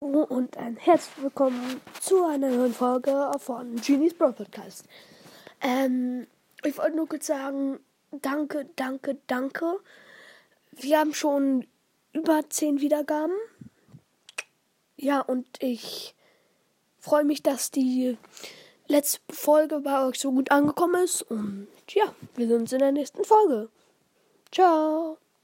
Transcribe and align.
und 0.00 0.56
ein 0.56 0.76
herzlich 0.76 1.24
willkommen 1.24 1.80
zu 2.00 2.24
einer 2.24 2.50
neuen 2.50 2.72
Folge 2.72 3.32
von 3.38 3.74
Genies 3.76 4.14
Bro 4.14 4.32
Podcast. 4.32 4.84
Ähm, 5.60 6.28
ich 6.62 6.78
wollte 6.78 6.96
nur 6.96 7.08
kurz 7.08 7.26
sagen, 7.26 7.80
danke, 8.12 8.68
danke, 8.76 9.18
danke. 9.26 9.80
Wir 10.70 11.00
haben 11.00 11.14
schon 11.14 11.66
über 12.12 12.48
10 12.48 12.80
Wiedergaben. 12.80 13.34
Ja, 14.96 15.20
und 15.20 15.46
ich 15.60 16.14
freue 17.00 17.24
mich, 17.24 17.42
dass 17.42 17.72
die 17.72 18.16
letzte 18.86 19.20
Folge 19.30 19.80
bei 19.80 20.06
euch 20.06 20.20
so 20.20 20.30
gut 20.30 20.52
angekommen 20.52 21.02
ist. 21.02 21.22
Und 21.22 21.66
ja, 21.88 22.14
wir 22.36 22.46
sehen 22.46 22.60
uns 22.60 22.72
in 22.72 22.78
der 22.78 22.92
nächsten 22.92 23.24
Folge. 23.24 23.68
Ciao. 24.52 25.17